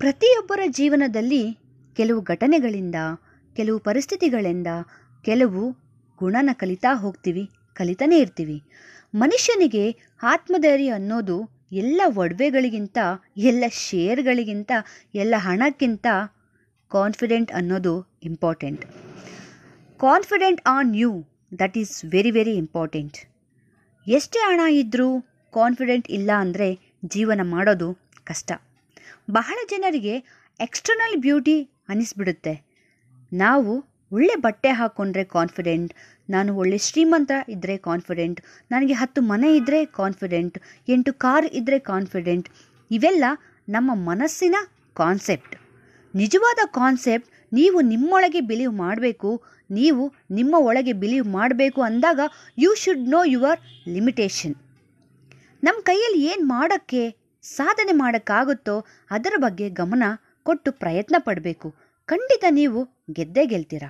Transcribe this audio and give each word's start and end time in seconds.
ಪ್ರತಿಯೊಬ್ಬರ 0.00 0.60
ಜೀವನದಲ್ಲಿ 0.66 1.40
ಕೆಲವು 1.96 2.20
ಘಟನೆಗಳಿಂದ, 2.22 2.98
ಕೆಲವು 3.56 3.78
ಪರಿಸ್ಥಿತಿಗಳಿಂದ 3.78 4.70
ಕೆಲವು 5.24 5.62
ಗುಣನ 6.18 6.50
ಕಲಿತಾ 6.52 6.92
ಹೋಗ್ತೀವಿ, 6.94 7.42
ಕಲಿತಾನೇ 7.76 8.18
ಇರ್ತೀವಿ. 8.18 8.56
ಮನುಷ್ಯನಿಗೆ 9.14 9.84
ಆತ್ಮಧೈರ್ಯ 10.22 10.90
ಅನ್ನೋದು 10.90 11.36
ಎಲ್ಲ 11.72 12.00
ಒಡವೆಗಳಿಗಿಂತ, 12.14 12.98
ಎಲ್ಲ 13.36 13.64
ಶೇರ್ಗಳಿಗಿಂತ 13.80 14.70
ಎಲ್ಲ 15.14 15.34
ಹಣಕ್ಕಿಂತ 15.38 16.06
ಕಾನ್ಫಿಡೆಂಟ್ 16.92 17.52
ಅನ್ನೋದು 17.52 17.94
important 18.22 18.84
confident 20.00 20.62
on 20.66 20.94
you 20.94 21.10
that 21.58 21.78
is 21.78 21.94
very 22.04 22.30
very 22.30 22.54
important 22.54 23.18
ಎಷ್ಟೇ 24.06 24.38
ಹಣ 24.38 24.60
ಇದ್ದರೂ 24.72 25.10
ಕಾನ್ಫಿಡೆಂಟ್ 25.54 26.10
ಇಲ್ಲ 26.10 26.30
ಅಂದರೆ 26.38 26.68
ಜೀವನ 27.04 27.40
ಮಾಡೋದು 27.44 27.90
ಕಷ್ಟ. 28.24 28.50
ಬಹಳ 29.30 29.58
ಜನರಿಗೆ 29.70 30.14
ಎಕ್ಸ್ಟರ್ನಲ್ 30.60 31.16
ಬ್ಯೂಟಿ 31.16 31.62
ಅನ್ನಿಸ್ಬಿಡುತ್ತೆ 31.88 32.54
ನಾವು 33.32 33.90
ಒಳ್ಳೆ 34.12 34.34
ಬಟ್ಟೆ 34.36 34.70
ಹಾಕ್ಕೊಂಡ್ರೆ 34.70 35.24
ಕಾನ್ಫಿಡೆಂಟ್ 35.24 35.94
ನಾನು 36.30 36.56
ಒಳ್ಳೆ 36.56 36.78
ಶ್ರೀಮಂತ 36.78 37.30
ಇದ್ದರೆ 37.48 37.76
ಕಾನ್ಫಿಡೆಂಟ್ 37.76 38.40
ನನಗೆ 38.70 38.92
ಹತ್ತು 38.92 39.22
ಮನೆ 39.22 39.56
ಇದ್ದರೆ 39.56 39.84
ಕಾನ್ಫಿಡೆಂಟ್ 39.84 40.58
ಎಂಟು 40.88 41.12
ಕಾರ್ 41.12 41.46
ಇದ್ದರೆ 41.46 41.78
ಕಾನ್ಫಿಡೆಂಟ್ 41.78 42.48
ಇವೆಲ್ಲ 42.90 43.24
ನಮ್ಮ 43.68 43.90
ಮನಸ್ಸಿನ 43.94 44.56
ಕಾನ್ಸೆಪ್ಟ್ 44.94 45.54
ನಿಜವಾದ 46.14 46.58
ಕಾನ್ಸೆಪ್ಟ್ 46.72 47.28
ನೀವು 47.52 47.80
ನಿಮ್ಮೊಳಗೆ 47.80 48.40
ಬಿಲೀವ್ 48.40 48.72
ಮಾಡಬೇಕು, 48.72 49.42
ನೀವು 49.70 50.14
ನಿಮ್ಮ 50.30 50.54
ಒಳಗೆ 50.58 50.92
ಬಿಲೀವ್ 50.92 51.26
ಮಾಡಬೇಕು 51.26 51.82
ಅಂದಾಗ 51.82 52.20
you 52.58 52.74
should 52.74 53.08
know 53.08 53.24
your 53.24 53.60
limitation 53.88 54.56
ನಮ್ಮ 55.64 55.78
ಕೈಯಲ್ಲಿ 55.80 56.20
ಏನು 56.24 56.44
ಮಾಡೋಕ್ಕೆ? 56.46 57.19
ಸಾಧನೆ 57.44 57.92
ಮಾಡೋಕ್ಕಾಗುತ್ತೋ 57.92 58.76
ಅದರ 59.10 59.34
ಬಗ್ಗೆ 59.38 59.66
ಗಮನ 59.80 60.04
ಕೊಟ್ಟು 60.42 60.72
ಪ್ರಯತ್ನ 60.72 61.16
ಪಡಬೇಕು. 61.18 61.68
ಖಂಡಿತ 62.08 62.44
ನೀವು 62.50 62.80
ಗೆದ್ದೇ 63.12 63.46
ಗೆಲ್ತೀರ? 63.46 63.84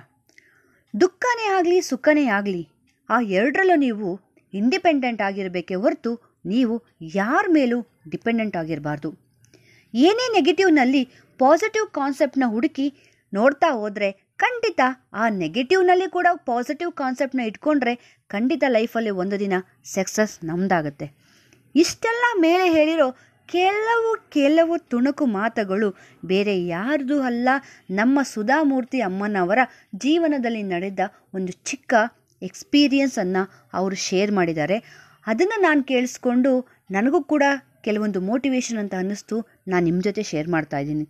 ದುಃಖನೇ 0.93 1.45
ಆಗಲಿ, 1.57 1.81
ಸುಖನೇ 1.81 2.25
ಆಗಲಿ, 2.37 2.63
ಆ 3.09 3.17
ಎರಡರಲ್ಲೂ 3.37 3.75
ನೀವು 3.75 4.07
ಇಂಡಿಪೆಂಡೆಂಟ್ 4.53 5.21
ಆಗಿರಬೇಕೇ 5.21 5.75
ಹೊರತು 5.75 6.11
ನೀವು 6.45 6.75
ಯಾರ 7.15 7.45
ಮೇಲೂ 7.49 7.77
ಡಿಪೆಂಡೆಂಟ್ 8.09 8.57
ಆಗಿರಬಾರ್ದು. 8.57 9.09
ಏನೇ 9.93 10.25
ನೆಗೆಟಿವ್ನಲ್ಲಿ 10.35 11.03
ಪಾಸಿಟಿವ್ 11.39 11.87
ಕಾನ್ಸೆಪ್ಟ್ನ 11.99 12.45
ಹುಡುಕಿ 12.47 12.87
ನೋಡ್ತಾ 13.33 13.69
ಹೋದರೆ 13.71 14.09
ಖಂಡಿತ 14.43 14.81
ಆ 15.13 15.25
ನೆಗೆಟಿವ್ನಲ್ಲಿ 15.41 16.07
ಕೂಡ 16.11 16.27
ಪಾಸಿಟಿವ್ 16.45 16.91
ಕಾನ್ಸೆಪ್ಟ್ನ 16.91 17.41
ಇಟ್ಕೊಂಡ್ರೆ 17.49 17.93
ಖಂಡಿತ 18.29 18.63
ಲೈಫಲ್ಲಿ 18.67 19.09
ಒಂದು 19.23 19.39
ದಿನ 19.39 19.53
ಸಕ್ಸಸ್ 19.95 20.33
ನಮ್ದಾಗುತ್ತೆ. 20.43 21.07
ಇಷ್ಟೆಲ್ಲ 21.75 22.25
ಮೇಲೆ 22.45 22.65
ಹೇಳಿರೋ 22.77 23.07
ಕೆಲವು 23.51 24.29
ಕೆಲವು 24.29 24.77
ತುಣುಕು 24.77 25.25
ಮಾತುಗಳು 25.25 25.95
ಬೇರೆ 26.25 26.65
ಯಾರ್ದು 26.65 27.21
ಅಲ್ಲ. 27.21 27.49
ನಮ್ಮ 27.89 28.19
ಸುಧಾಮೂರ್ತಿ 28.23 29.01
ಅಮ್ಮನವರ 29.01 29.59
ಜೀವನದಲ್ಲಿ 29.95 30.63
ನಡೆದ 30.63 30.99
ಒಂದು 31.33 31.51
ಚಿಕ್ಕ 31.51 31.93
ಎಕ್ಸ್ಪೀರಿಯನ್ಸನ್ನು 32.41 33.69
ಅವರು 33.73 33.95
ಶೇರ್ 33.95 34.31
ಮಾಡಿದ್ದಾರೆ. 34.31 34.77
ಅದನ್ನು 35.27 35.61
ನಾನು 35.61 35.83
ಕೇಳಿಸ್ಕೊಂಡು 35.83 36.67
ನನಗೂ 36.91 37.23
ಕೂಡ 37.23 37.43
ಕೆಲವೊಂದು 37.81 38.21
ಮೋಟಿವೇಶನ್ 38.21 38.77
ಅಂತ 38.77 38.93
ಅನ್ನಿಸ್ತು. 38.95 39.47
ನಾನು 39.67 39.85
ನಿಮ್ಮ 39.85 40.01
ಜೊತೆ 40.01 40.23
ಶೇರ್ 40.23 40.47
ಮಾಡ್ತಾ 40.47 40.77
ಇದ್ದೀನಿ. 40.77 41.05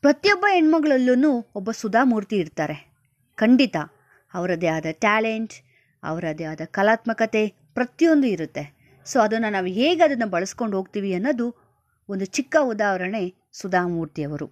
ಪ್ರತಿಯೊಬ್ಬ 0.00 0.46
ಹೆಣ್ಮಗಳಲ್ಲೂ 0.50 1.52
ಒಬ್ಬ 1.54 1.70
ಸುಧಾಮೂರ್ತಿ 1.70 2.36
ಇರ್ತಾರೆ. 2.36 2.92
ಖಂಡಿತ. 3.34 3.76
ಅವರದೇ 4.34 4.66
ಆದ 4.66 4.86
ಟ್ಯಾಲೆಂಟ್ 4.90 5.52
ಅವರದೇ 6.02 6.44
ಆದ 6.44 6.60
ಕಲಾತ್ಮಕತೆ 6.64 7.54
ಪ್ರತಿಯೊಂದು 7.74 8.26
ಇರುತ್ತೆ. 8.26 8.81
ಸೊ 9.06 9.16
ಅದನ್ನು 9.24 9.50
ನಾವು 9.56 9.70
ಹೇಗೆ 9.78 10.02
ಅದನ್ನು 10.06 10.28
ಬಳಸ್ಕೊಂಡು 10.34 10.74
ಹೋಗ್ತೀವಿ 10.78 11.10
ಅನ್ನೋದು 11.18 11.46
ಒಂದು 12.08 12.26
ಚಿಕ್ಕ 12.36 12.56
ಉದಾಹರಣೆ 12.72 13.22
ಸುಧಾಮೂರ್ತಿಯವರು. 13.60 14.46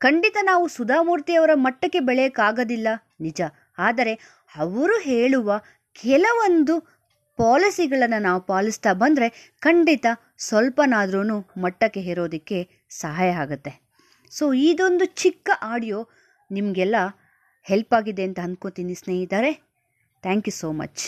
ಖಂಡಿತ 0.00 0.36
ನಾವು 0.50 0.64
ಸುಧಾಮೂರ್ತಿಯವರ 0.76 1.52
ಮಟ್ಟಕ್ಕೆ 1.66 2.00
ಬೆಳೆಯೋಕ್ಕಾಗೋದಿಲ್ಲ, 2.08 2.88
ನಿಜ. 3.20 3.40
ಆದರೆ 3.78 4.12
ಅವರು 4.54 4.96
ಹೇಳುವ 5.10 5.58
ಕೆಲವೊಂದು 5.96 6.74
ಪಾಲಿಸಿಗಳನ್ನು 7.38 8.18
ನಾವು 8.26 8.40
ಪಾಲಿಸ್ತಾ 8.50 8.90
ಬಂದರೆ 9.02 9.28
ಖಂಡಿತ 9.66 10.06
ಸ್ವಲ್ಪನಾದ್ರೂ 10.48 11.20
ಮಟ್ಟಕ್ಕೆ 11.64 12.02
ಹೇರೋದಕ್ಕೆ 12.08 12.58
ಸಹಾಯ 13.02 13.30
ಆಗುತ್ತೆ. 13.44 13.72
ಸೊ 14.32 14.46
ಇದೊಂದು 14.70 15.04
ಚಿಕ್ಕ 15.22 15.50
ಆಡಿಯೋ 15.72 16.00
ನಿಮಗೆಲ್ಲ 16.50 16.96
ಹೆಲ್ಪ್ 17.66 17.94
ಆಗಿದೆ 17.98 18.24
ಅಂತ 18.28 18.40
ಅಂದ್ಕೋತೀನಿ 18.46 18.94
ಸ್ನೇಹಿತರೆ. 19.02 19.52
Thank 20.24 20.48
you 20.48 20.54
so 20.60 20.70
much. 20.80 21.02